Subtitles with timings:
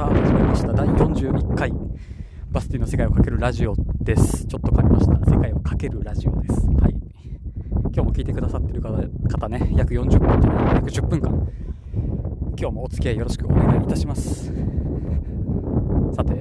[0.00, 0.72] さあ始めました。
[0.72, 1.70] 第41回。
[2.50, 4.46] バスティの世界をかけるラジオです。
[4.46, 5.12] ちょっと噛みました。
[5.30, 6.66] 世界をかけるラジオです。
[6.80, 6.96] はい。
[7.92, 10.74] 今日も聞いてくださってる方方ね約40分じゃない？
[10.76, 11.28] 約10分間。
[12.58, 14.46] 今日もお付き合いよろしくお願いいたします。
[14.46, 16.32] さて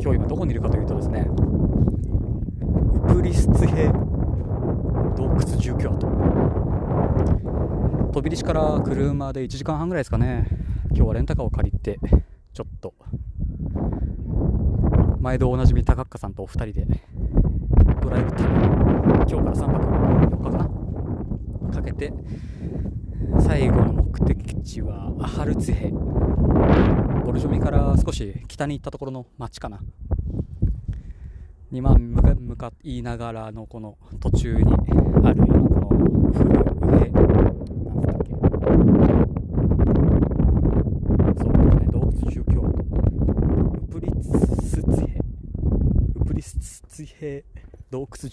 [0.00, 6.06] 今日今どこにいるかというとですねウプリスツヘ洞窟住居跡。
[8.14, 10.46] 飛び出しから車で1時間半ぐらいですかね。
[10.92, 12.00] 今日はレンタカーを借りて
[12.52, 12.94] ちょっと。
[15.20, 16.86] 毎度おなじみ高岡さんとお二人で。
[18.00, 19.84] ドライブ旅今日から3泊
[20.26, 20.58] 4日か
[21.70, 21.72] な。
[21.74, 22.12] かけて。
[23.40, 29.80] 最後の目的地はアハルツヘボルジョミから少し北に行ったところの町かな。
[31.70, 34.62] にまあ向かいながらのこの途中に
[35.22, 35.54] あるこ
[35.92, 37.07] の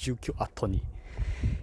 [0.05, 0.83] 住居跡に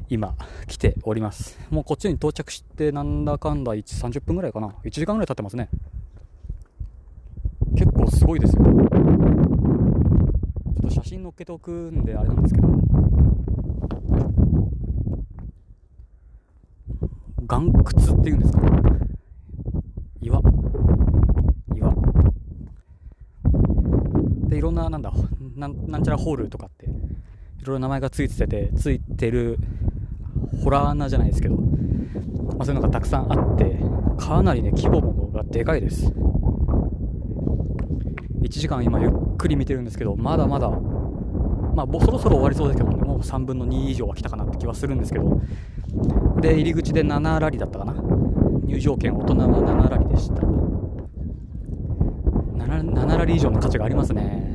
[0.08, 0.34] 今
[0.66, 1.56] 来ております。
[1.70, 4.74] もうこっちに到着してなんだかんだ30分ぐらいかな。
[4.84, 5.68] 1時間ぐらい経ってますね。
[7.76, 8.64] 結構すごいですよ。
[8.64, 8.70] ちょ
[10.72, 12.68] っと写真載っけておくんであれなんですけど。
[17.48, 18.60] 岩窟っていうんですか
[20.20, 20.40] 岩。
[21.76, 21.94] 岩。
[24.48, 25.12] でいろんななんだ
[25.54, 26.91] なんなんちゃらホールとかって
[27.62, 29.56] いろいろ名前がついててついてる
[30.64, 31.62] ホラー穴じゃないですけど、ま
[32.60, 33.78] あ、そういうのがたくさんあって
[34.18, 36.06] かなりね規模もがでかいです。
[38.42, 45.40] 1時間今ゆっくり見てるんですけどまだまだまあそろそろ終わりそうですけどねもう3分の2以上は来たかなって気はするんですけど。
[46.40, 47.94] で入り口で7ラリだったかな。
[48.64, 50.34] 入場券大人は7ラリでした。
[52.56, 54.51] 7, 7ラリ以上の価値がありますね。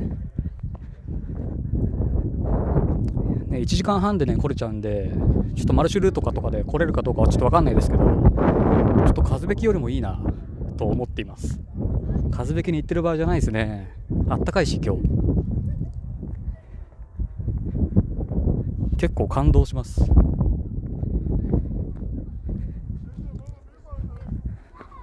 [3.58, 5.10] ね1時間半でね来れちゃうんで
[5.56, 10.20] ちょっとマルシュルとかとかで来れるかどうかはちょっと分かんないですけどちょっと数べきよりもいいな
[10.76, 11.58] と思っています。
[12.30, 13.92] 数べきに行ってる場合じゃないですね。
[14.28, 15.02] あったかいし今日。
[18.96, 20.04] 結構感動します。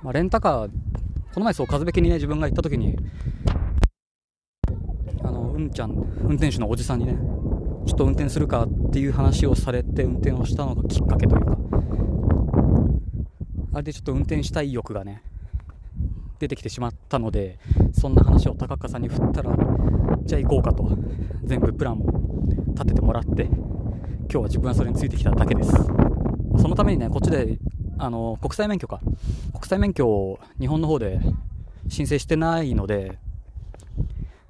[0.01, 2.95] まあ、レンタカーこの前そう風べきにね自分が行った時に
[5.23, 5.91] あのうんちゃん
[6.21, 7.17] 運転手のおじさんにね
[7.85, 11.57] ちょっと運転するかっていう話をされて運転をしたのがきっかけというか
[13.73, 15.21] あれでちょっと運転したい欲がね
[16.39, 17.59] 出てきてしまったので
[17.93, 19.55] そんな話を高岡さんに振ったら
[20.23, 20.97] じゃあ行こうかと
[21.43, 25.71] 全部プランも立ててもらって今日は自分はそれについてきただけです。
[26.57, 27.59] そのためにねこっちで
[27.97, 28.99] あの国際免許か。
[29.53, 31.19] 国際免許を日本の方で
[31.87, 33.19] 申請してないので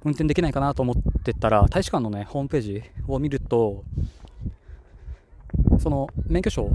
[0.06, 3.82] 運転できないかなと思ってたら大使館のねホームページを見ると
[5.80, 6.70] その免許証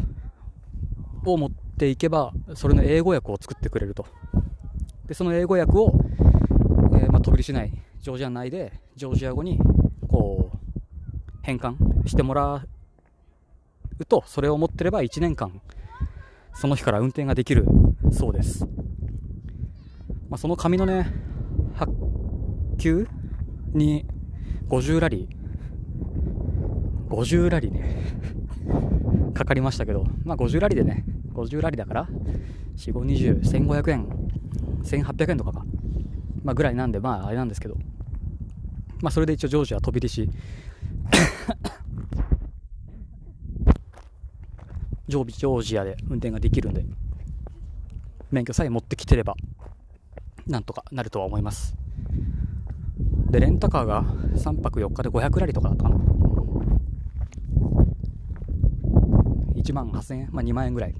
[1.25, 4.05] を持っていけばそれの英語訳を作ってくれると
[5.07, 5.93] でその英語訳を、
[6.93, 7.71] えー、まあ、飛び出しない
[8.01, 9.57] ジョージア内でジョージア語に
[10.09, 10.57] こう
[11.41, 11.75] 変換
[12.07, 12.65] してもら
[13.97, 15.61] うとそれを持ってれば1年間
[16.53, 17.65] その日から運転ができる
[18.11, 18.65] そうです。
[20.29, 21.11] まあ、その紙のね、
[21.75, 21.91] 発
[22.77, 23.07] 給
[23.73, 24.05] に
[24.69, 27.95] 50ラリー、50ラリーね、
[29.33, 32.09] かかりましたけど、まあ50ラリーでね、50ラリーだから、
[32.75, 34.05] 4、5、20、1500円、
[34.83, 35.65] 1800円とかか、
[36.43, 37.77] まあぐらいなんで、まああれなんですけど、
[39.01, 40.29] まあそれで一応ジョージア飛び出し。
[45.07, 46.85] ジョージアで運転ができるんで、
[48.31, 49.35] 免許さえ持ってきてれば、
[50.47, 51.80] なんとかなるとは思います。
[53.31, 54.03] で、レンタカーが
[54.35, 55.95] 3泊4日で500ラリとかだったかな。
[59.55, 60.95] 1万8000円、まあ2万円ぐらい。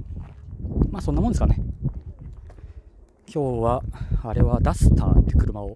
[0.90, 1.62] まあそんなもんですかね。
[3.34, 3.84] 今日は、
[4.24, 5.76] あれはダスターって車を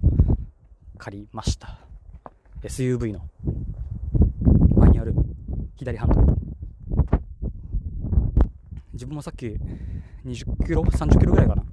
[0.98, 1.80] 借りました。
[2.64, 3.20] SUV の
[4.78, 5.14] マニュアル、
[5.76, 6.36] 左ハンドル。
[8.94, 9.58] 自分もさっき
[10.26, 11.64] 20キロ30キロぐらいかな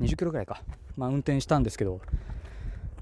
[0.00, 0.62] 20キロぐらいか
[0.96, 2.00] まあ運転したんですけど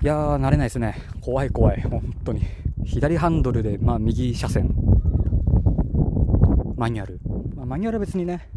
[0.03, 0.97] いやー慣れないですね。
[1.21, 2.41] 怖い怖い本当に。
[2.85, 4.75] 左ハンドルでまあ右車線。
[6.79, 7.21] マニュアル、
[7.55, 8.49] まあ、マニュアルは別にね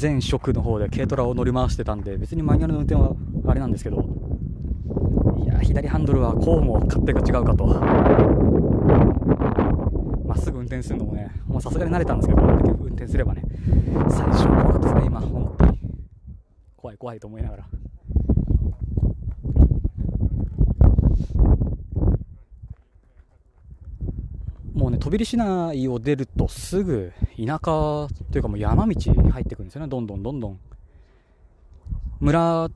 [0.00, 3.14] 前職の方で軽トラを乗り回してたんで別にマニュアルの運転は
[3.46, 4.02] あれなんですけど。
[5.44, 7.66] いや左ハンドルはこうも勝手が違うかと。
[10.24, 12.48] まっすぐ運転するのもねもうさすがに慣れたんですけど運
[12.94, 13.42] 転すればね
[14.08, 15.20] 最初は怖かったですね今。
[15.20, 15.78] 本当に。
[16.76, 17.81] 怖い怖いと思いながら。
[25.02, 30.60] 飛び出市内を出るとすぐ田舎というかもう山道に入ってくるんですよねどんどんどんどん
[32.20, 32.70] 村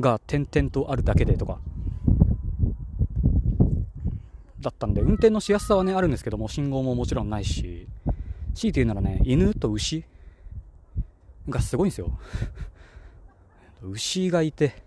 [0.00, 1.58] が点々とあるだけでとか
[4.58, 7.86] だったんで運転のしやすさはねあるんですけども信号ももちろんないし
[8.54, 10.02] 強いて言うならね犬と牛
[11.46, 12.10] がすごいんですよ
[13.82, 14.82] 牛がいて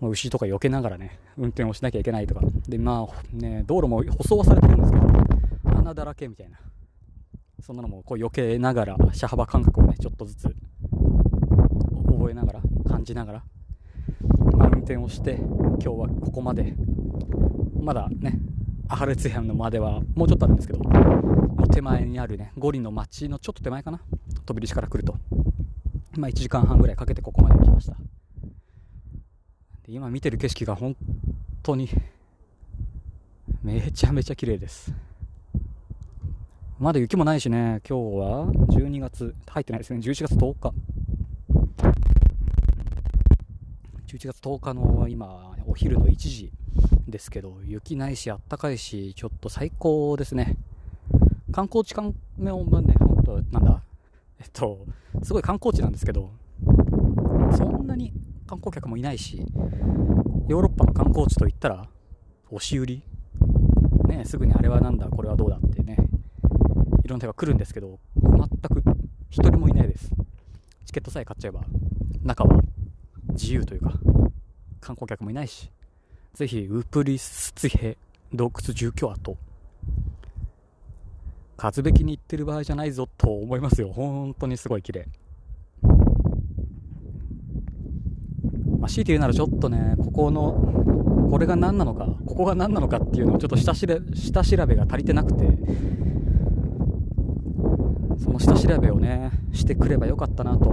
[0.00, 2.42] 牛とか避けながらね運転をしなきゃいけないとか。
[2.68, 5.06] でまあね道路も舗装はされてるんですけど
[5.78, 6.58] 穴だらけみたいな。
[7.60, 10.54] そんなのもこう避けながら車幅感覚をねちょっとずつ
[12.06, 13.44] 覚えながら感じながら、
[14.56, 16.74] まあ、運転をして今日はここまで。
[17.80, 18.38] まだね
[18.88, 24.00] アハレツヤンのまではもうちょっとあるんですけどもう手前にあるねゴリの町のちょっと手前かな？
[24.46, 25.16] 飛び出しから来ると。
[26.16, 27.96] まあ1時間半ぐらいかけてここまで来ました。
[29.94, 30.96] 今見てる景色が本
[31.62, 31.86] 当に
[33.62, 34.90] めちゃめちゃ綺麗です。
[36.78, 38.46] まだ雪もないしね今日は。
[38.46, 39.34] 12月。
[39.46, 40.00] 入ってないですね。
[40.00, 40.72] 11月10日。
[44.06, 46.50] 11月10日の今お昼の1時
[47.06, 50.56] ですけど雪ないしあったかいしちょっと最高ですね。
[51.52, 52.82] 観光地観光ね本
[53.26, 53.82] 当なんだ。
[54.40, 54.86] えっと
[55.22, 56.30] すごい観光地なんですけど
[57.58, 58.14] そんなに
[58.52, 59.46] 観光客もいないし
[60.46, 61.88] ヨーロッパの観光地といったら
[62.50, 63.02] 押し売り。
[64.08, 65.96] ねすぐにあれはなんだこれはどうだってね。
[67.02, 68.82] いろんな手が来るんですけど全く
[69.30, 70.10] 1人もいないです。
[70.84, 71.62] チケットさえ買っちゃえば
[72.22, 72.60] 中は
[73.30, 73.94] 自由というか
[74.82, 75.70] 観光客もいないし
[76.34, 77.96] ぜひウプリスツヘ
[78.34, 79.38] 洞窟住居跡
[81.56, 83.94] 数べきに行ってる場合じゃないぞと思いますよ。
[83.94, 85.08] 本当にすごい綺麗。
[88.82, 95.46] まあ、強いて言うならちょっとね、ここの、これが何なのか、ここが何なのかっていうのをちょっと下調べ下調べが足りてなくて、
[98.18, 100.72] その下調べをね、してくればよかったなと、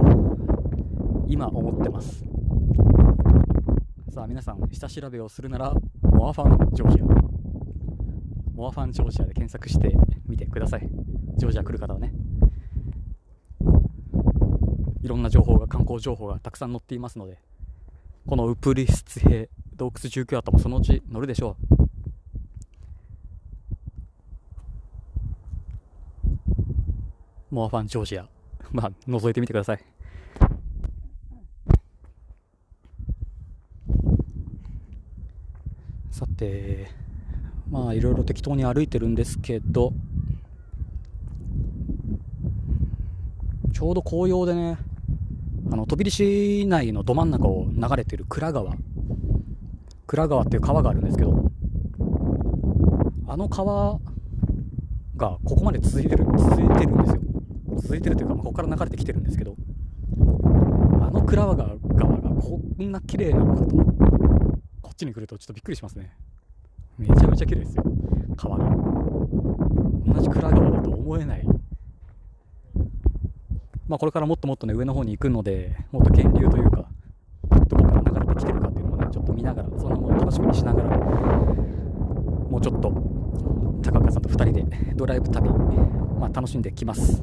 [1.28, 2.24] 今思ってます。
[4.10, 5.72] さあ皆さん、下調べをするなら、
[6.02, 7.04] モーファンジョージア。
[8.56, 9.96] モーファンジョージアで検索して
[10.26, 10.90] みてください。
[11.36, 12.12] ジョージア来る方はね。
[15.00, 17.38] いろんな情報が、観光情報がたくさん載っていますので、
[18.26, 21.80] このウプリスツィヘ洞窟住居跡もそのうち乗るでしょう。
[27.50, 28.28] モアファンジョージア。
[28.70, 29.84] まあ覗いてみてください。
[36.10, 36.88] さて
[37.70, 39.92] まあいろいろ適当に歩いてるんですけど
[43.72, 44.76] ちょうど紅葉でね
[45.72, 48.74] あの飛び市内のど真ん中を流れてる倉川。
[50.06, 51.44] 倉川っていう川があるんですけど
[53.28, 54.00] あの川
[55.16, 57.20] がここまで続いてる続いてるんですよ。
[57.76, 59.54] 続いてるというか、まあ、ここから流れてきてるんですけど
[61.00, 61.76] あの倉川が
[62.40, 63.76] こんな綺麗なのかと
[64.82, 66.10] こっちに来るとちょっとびっくりしますね。
[66.98, 67.84] めちゃめちゃ綺麗ですよ
[68.36, 68.64] 川が。
[68.64, 71.46] 同じ倉川だと思えない。
[73.90, 76.86] まあ、これからもっともっとね上の方に行くのでもっと源流というか
[77.66, 82.88] どこから流れてきてるかっていうのもねちょっと見ながらそんなものを楽しみにしながらもうちょっと
[83.82, 87.20] 高岡さんと2人でドライブ旅、まあ、楽しんできます。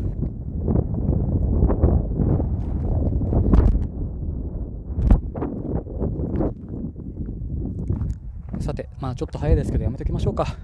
[8.60, 10.58] さてまあちょっと早いですけどやめときましょうか。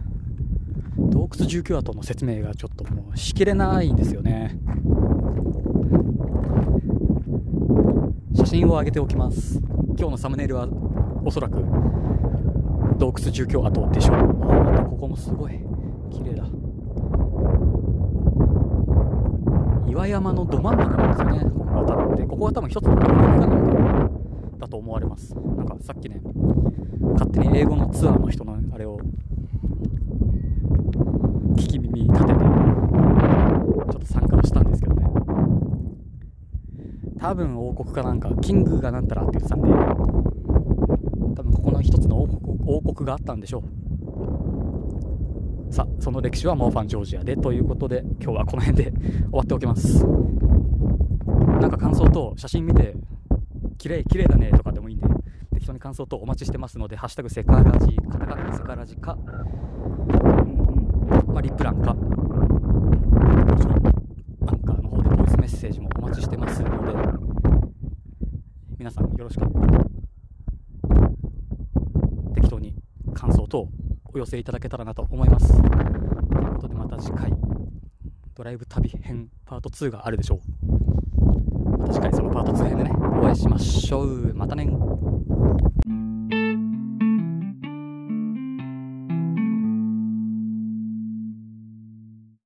[0.98, 4.60] 洞窟住居跡の説明がちょっともうしきれないんですよね。
[8.36, 9.60] 写真を上げておきます。
[9.98, 10.68] 今日のサムネイルは
[11.24, 11.64] おそらく
[12.98, 14.18] 洞窟住居跡でしょう。
[14.18, 14.24] あ
[14.64, 15.60] またここもすごい。
[16.12, 16.46] 綺麗だ。
[19.88, 21.52] 岩山のど真ん中なんですよね。
[21.52, 25.36] ここが多分でここが多分一つのかなんだと思われます。
[25.36, 26.22] なんかさっきね
[27.14, 29.00] 勝手に英語のツアーの人のあれを
[31.56, 35.06] 聞き耳立ててちょっと参加をしたんですけどね
[37.24, 39.76] 多分王国かなんかキングがなんたらって言ってたんで多
[41.42, 43.64] 分ここの一つの王国王国があったんでしょ
[45.70, 45.74] う。
[45.74, 49.02] さあその歴史はモーファンジョージアでということで今日はこの辺で終
[49.32, 50.06] わっておきます。
[50.06, 52.94] なんか感想と写真見て
[53.78, 55.08] 綺麗綺麗だねとかでもいいんで
[55.54, 59.18] 適当に感想とお待ちしてますので「ハッシュタグセカラジ」カタカナセカラジか、
[61.28, 61.94] まあ、リプランか。
[61.94, 62.02] も
[63.56, 63.88] ちろん
[64.46, 66.62] アンカーの方でボイスメッセージもお待ちしてます。
[69.18, 69.68] よろしかったら
[72.36, 72.76] 適当に
[73.14, 73.68] 感想等
[74.14, 75.48] お寄せいただけたらなと思います。
[75.50, 77.34] ということでまた次回
[78.36, 81.78] ドライブ旅編パート2があるでしょう。
[81.78, 84.34] また次回そのパート2編でねお会いしましょう。
[84.34, 84.66] またね。